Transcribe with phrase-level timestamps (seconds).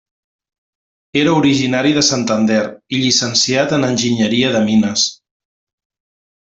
[1.23, 2.63] Era originari de Santander
[2.99, 5.09] i llicenciat en enginyeria de mines.